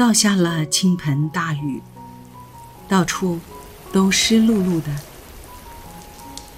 [0.00, 1.82] 倒下了倾盆大雨，
[2.88, 3.38] 到处
[3.92, 4.88] 都湿漉漉的。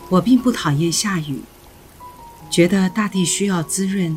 [0.08, 1.42] 我并不讨厌下雨，
[2.48, 4.16] 觉得大地需要滋润，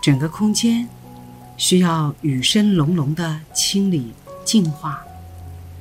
[0.00, 0.88] 整个空间
[1.56, 4.12] 需要雨声隆隆的清理
[4.44, 5.02] 净化，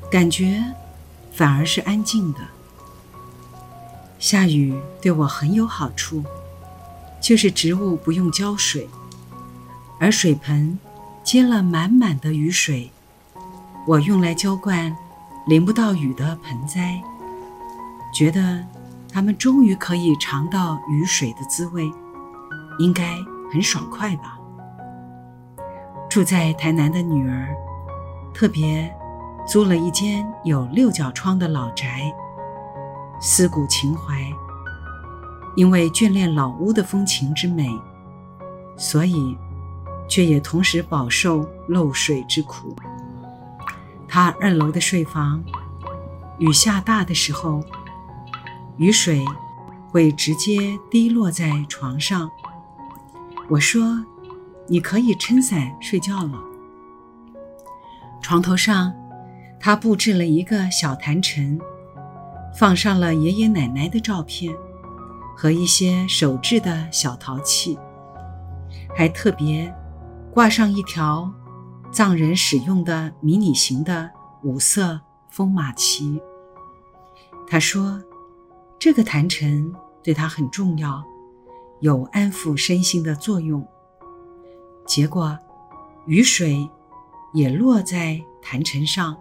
[0.09, 0.73] 感觉
[1.31, 2.39] 反而是安静的。
[4.17, 6.23] 下雨对我很有好处，
[7.21, 8.89] 就是植物不用浇水，
[9.99, 10.79] 而水盆。
[11.29, 12.89] 接了满满的雨水，
[13.85, 14.97] 我用来浇灌
[15.45, 16.99] 淋不到雨的盆栽，
[18.11, 18.65] 觉得
[19.13, 21.87] 它们终于可以尝到雨水的滋味，
[22.79, 23.15] 应该
[23.53, 24.39] 很爽快吧。
[26.09, 27.55] 住在台南的女儿
[28.33, 28.91] 特别
[29.45, 32.11] 租了一间有六角窗的老宅，
[33.21, 34.15] 思古情怀，
[35.55, 37.69] 因为眷恋老屋的风情之美，
[38.75, 39.37] 所以。
[40.09, 42.75] 却也同时饱受漏水之苦。
[44.07, 45.41] 他二楼的睡房，
[46.39, 47.63] 雨下大的时候，
[48.77, 49.23] 雨水
[49.89, 52.29] 会直接滴落在床上。
[53.47, 54.03] 我说
[54.67, 56.43] ：“你可以撑伞睡觉了。”
[58.21, 58.93] 床头上，
[59.59, 61.59] 他布置了一个小坛城，
[62.55, 64.53] 放上了爷爷奶奶的照片
[65.37, 67.77] 和一些手制的小陶器，
[68.95, 69.73] 还特别。
[70.31, 71.31] 挂上一条
[71.91, 74.09] 藏人使用的迷你型的
[74.43, 76.21] 五色风马旗。
[77.47, 78.01] 他说
[78.79, 79.73] ：“这个坛城
[80.03, 81.03] 对他很重要，
[81.81, 83.67] 有安抚身心的作用。”
[84.85, 85.37] 结果，
[86.05, 86.69] 雨水
[87.33, 89.17] 也落在坛城上，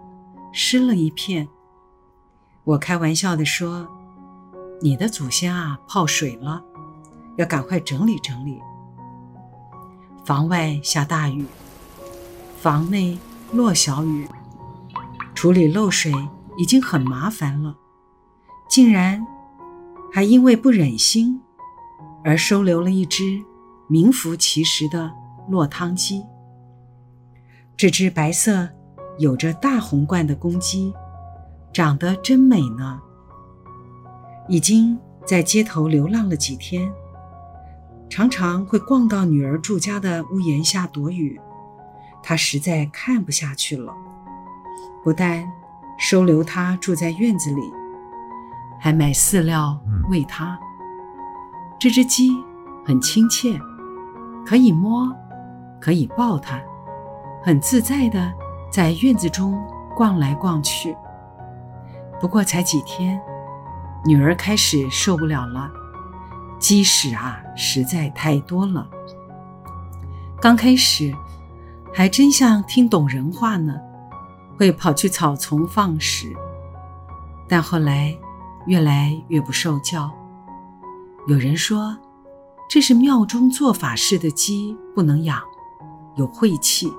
[0.53, 1.47] 湿了一片。
[2.63, 3.87] 我开玩笑地说
[4.79, 6.63] ：“你的祖先啊，泡水了，
[7.37, 8.61] 要赶快整理整理。”
[10.29, 11.43] 房外下大雨，
[12.59, 13.17] 房内
[13.51, 14.27] 落小雨，
[15.33, 16.13] 处理漏水
[16.55, 17.75] 已经很麻烦了，
[18.69, 19.25] 竟然
[20.13, 21.41] 还因为不忍心
[22.23, 23.43] 而收留了一只
[23.87, 25.11] 名副其实的
[25.47, 26.23] 落汤鸡。
[27.75, 28.69] 这只白色、
[29.17, 30.93] 有着大红冠的公鸡，
[31.73, 33.01] 长得真美呢。
[34.47, 36.87] 已经在街头流浪了几天。
[38.09, 41.39] 常常会逛到女儿住家的屋檐下躲雨，
[42.23, 43.93] 他实在看不下去了，
[45.03, 45.49] 不但
[45.97, 47.61] 收留他住在院子里，
[48.79, 50.59] 还买饲料喂它。
[51.79, 52.31] 这只鸡
[52.83, 53.57] 很亲切，
[54.45, 55.09] 可以摸，
[55.79, 56.59] 可以抱它，
[57.43, 58.33] 很自在的
[58.71, 59.57] 在院子中
[59.95, 60.95] 逛来逛去。
[62.19, 63.21] 不过才几天，
[64.03, 65.71] 女儿开始受不了了。
[66.59, 68.87] 鸡屎啊，实在太多了。
[70.41, 71.13] 刚开始
[71.93, 73.79] 还真像听懂人话呢，
[74.57, 76.35] 会跑去草丛放屎。
[77.47, 78.15] 但后来
[78.67, 80.11] 越来越不受教。
[81.27, 81.97] 有人说
[82.69, 85.41] 这是庙中做法事的鸡不能养，
[86.15, 86.91] 有晦气，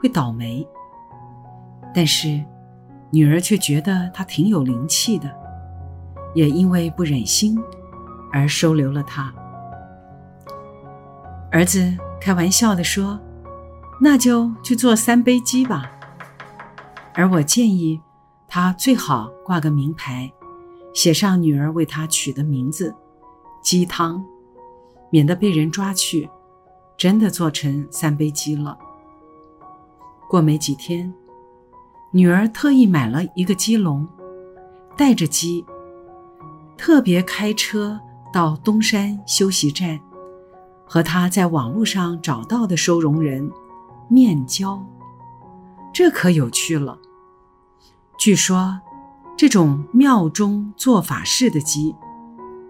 [0.00, 0.66] 会倒霉。
[1.94, 2.44] 但是
[3.10, 5.34] 女儿却觉得它挺有灵气的，
[6.34, 7.58] 也因为不忍心。
[8.36, 9.32] 而收留了他。
[11.50, 13.18] 儿子开玩笑地说
[13.98, 15.90] ：“那就去做三杯鸡吧。”
[17.14, 17.98] 而我建议
[18.46, 20.30] 他最好挂个名牌，
[20.92, 22.94] 写上女儿为他取的名字
[23.64, 24.22] “鸡汤”，
[25.08, 26.28] 免得被人抓去，
[26.98, 28.76] 真的做成三杯鸡了。
[30.28, 31.14] 过没几天，
[32.10, 34.06] 女儿特意买了一个鸡笼，
[34.94, 35.64] 带着鸡，
[36.76, 37.98] 特别开车。
[38.36, 39.98] 到东山休息站，
[40.84, 43.50] 和他在网络上找到的收容人
[44.10, 44.78] 面交，
[45.90, 46.98] 这可有趣了。
[48.18, 48.78] 据说，
[49.38, 51.96] 这种庙中做法事的鸡，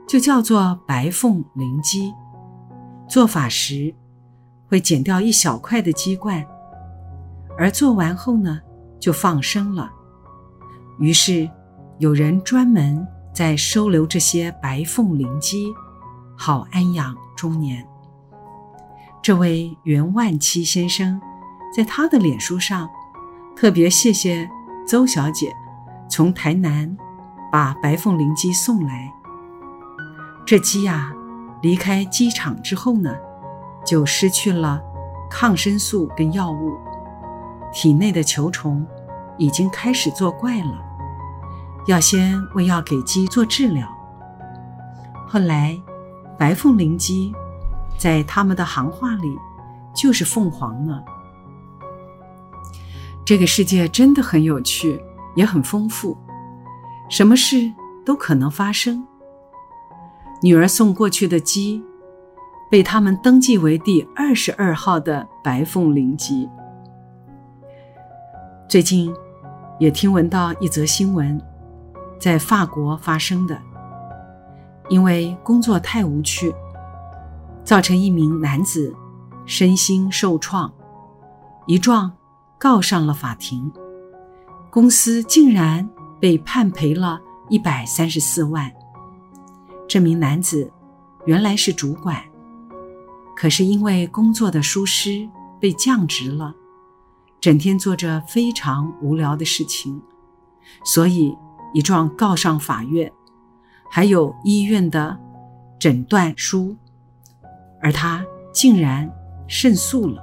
[0.07, 2.15] 就叫做白凤灵鸡。
[3.09, 3.93] 做法时
[4.69, 6.47] 会剪掉一小块的鸡冠，
[7.59, 8.61] 而做完后呢，
[9.01, 9.91] 就放生了。
[11.01, 11.51] 于是
[11.99, 13.05] 有人专门。
[13.37, 15.71] 在收留这些白凤灵鸡，
[16.39, 17.87] 好安养中年。
[19.21, 21.21] 这位袁万七先生，
[21.77, 22.89] 在他的脸书上
[23.55, 24.49] 特别谢谢
[24.87, 25.53] 邹小姐
[26.09, 26.97] 从台南
[27.53, 29.13] 把白凤灵鸡送来。
[30.47, 31.13] 这鸡呀，
[31.61, 33.15] 离开机场之后呢，
[33.85, 34.81] 就失去了
[35.31, 36.73] 抗生素跟药物，
[37.71, 38.87] 体内的球虫
[39.37, 40.86] 已经开始作怪了，
[41.87, 43.87] 要先喂药给鸡做治疗。
[45.29, 45.81] 后来，
[46.37, 47.33] 白凤灵鸡
[47.97, 49.39] 在他们的行话里
[49.95, 51.03] 就是凤凰呢。
[53.25, 55.01] 这个世界真的很有趣，
[55.35, 56.17] 也很丰富，
[57.09, 57.73] 什么事
[58.05, 59.07] 都可能发生。
[60.43, 61.83] 女儿送过去的鸡，
[62.71, 66.49] 被他们登记为第二十二号的白凤灵鸡。
[68.69, 69.13] 最近，
[69.79, 71.41] 也听闻到一则新闻，
[72.19, 73.61] 在法国发生的，
[74.89, 76.55] 因为工作太无趣，
[77.65, 78.95] 造成一名男子
[79.45, 80.73] 身心受创，
[81.67, 82.13] 一状。
[82.59, 83.71] 告上了法庭，
[84.71, 85.87] 公司竟然
[86.19, 87.21] 被判赔了
[87.51, 88.73] 一百三十四万。
[89.87, 90.73] 这名男子
[91.27, 92.19] 原来是主管，
[93.37, 95.29] 可是因为工作的疏失
[95.61, 96.55] 被降职了，
[97.43, 100.01] 整天做着非常无聊的事情，
[100.83, 101.37] 所以
[101.77, 103.13] 一状告上法院，
[103.91, 105.15] 还有医院的
[105.79, 106.75] 诊断书，
[107.83, 109.07] 而他竟然
[109.47, 110.23] 胜诉了。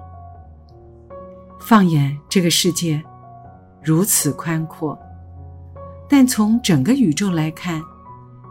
[1.59, 3.03] 放眼这个世界，
[3.83, 4.97] 如此宽阔，
[6.09, 7.79] 但从整个宇宙来看，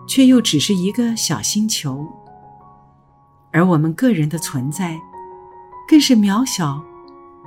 [0.06, 2.06] 却又只是一个小星球。
[3.52, 4.96] 而我们个人的存在，
[5.88, 6.80] 更是渺小，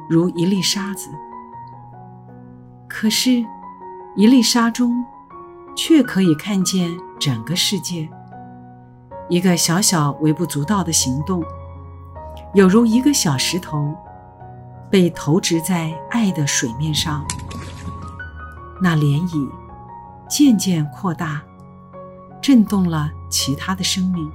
[0.09, 1.09] 如一粒沙子。
[2.89, 3.41] 可是，
[4.17, 4.93] 一粒沙中，
[5.75, 8.09] 却可以看见整个世界。
[9.29, 11.43] 一个小小微不足道的行动，
[12.53, 13.95] 有如一个小石头。
[14.87, 17.25] 被投掷在爱的水面上，
[18.79, 19.49] 那涟漪
[20.29, 21.41] 渐渐扩大，
[22.39, 24.31] 震动了其他的生命。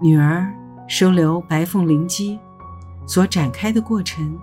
[0.00, 0.50] 女儿
[0.86, 2.38] 收留白凤灵姬
[3.06, 4.38] 所展开的过程，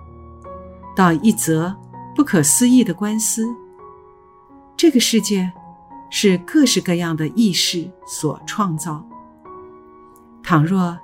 [0.94, 1.74] 到一则
[2.14, 3.48] 不可思议的官司。
[4.76, 5.50] 这个世界
[6.10, 9.04] 是各式各样的意识所创造。
[10.42, 10.96] 倘若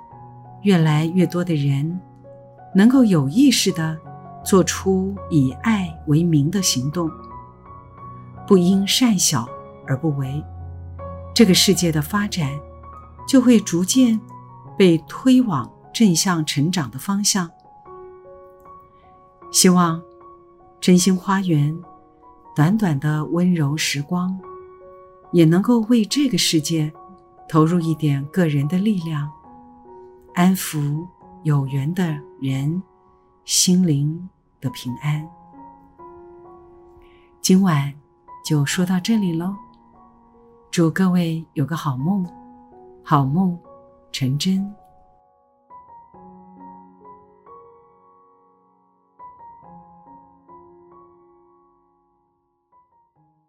[0.63, 1.99] 越来越多的人，
[2.75, 3.97] 能够有意识地
[4.45, 7.09] 做出以爱为名的行动，
[8.45, 9.47] 不因善小
[9.87, 10.43] 而不为，
[11.33, 12.49] 这个世界的发展
[13.27, 14.19] 就会逐渐
[14.77, 17.49] 被推往正向成长的方向。
[19.51, 20.01] 希望
[20.79, 21.77] 真心花园
[22.55, 24.39] 短短的温柔时光，
[25.31, 26.91] 也能够为这个世界
[27.47, 29.31] 投入一点个人的力量，
[30.33, 31.07] 安抚。
[31.43, 32.83] 有缘的人，
[33.45, 35.27] 心灵的平安。
[37.41, 37.91] 今晚
[38.45, 39.55] 就说到这里喽，
[40.69, 42.23] 祝各位有个好梦，
[43.01, 43.57] 好梦
[44.11, 44.71] 成真。